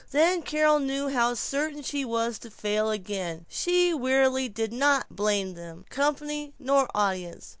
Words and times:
Then 0.09 0.41
Carol 0.41 0.79
knew 0.79 1.09
how 1.09 1.35
certain 1.35 1.83
she 1.83 2.03
was 2.05 2.39
to 2.39 2.49
fail 2.49 2.89
again. 2.89 3.45
She 3.47 3.93
wearily 3.93 4.49
did 4.49 4.73
not 4.73 5.15
blame 5.15 5.53
them, 5.53 5.85
company 5.91 6.55
nor 6.57 6.89
audience. 6.97 7.49